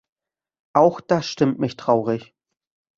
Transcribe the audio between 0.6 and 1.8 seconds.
Auch das stimmt mich